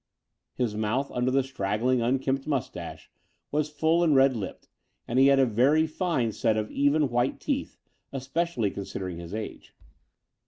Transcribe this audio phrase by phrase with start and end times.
[0.55, 3.11] His mouth under his straggling^ unkempt moustache
[3.51, 4.67] was full and red lipped,
[5.07, 7.77] and he had a very fine set of even, white teeth,
[8.11, 9.75] especially considering his age.